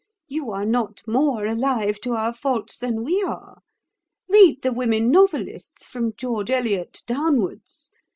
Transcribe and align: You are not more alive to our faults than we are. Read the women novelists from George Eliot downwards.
You 0.27 0.49
are 0.49 0.65
not 0.65 1.03
more 1.05 1.45
alive 1.45 2.01
to 2.01 2.13
our 2.13 2.33
faults 2.33 2.75
than 2.75 3.03
we 3.03 3.21
are. 3.21 3.59
Read 4.27 4.63
the 4.63 4.73
women 4.73 5.11
novelists 5.11 5.85
from 5.85 6.13
George 6.17 6.49
Eliot 6.49 7.03
downwards. 7.05 7.91